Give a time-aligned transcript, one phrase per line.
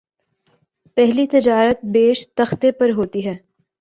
[0.97, 3.35] پہلی تجارت بیشتختے پر ہوتی ہے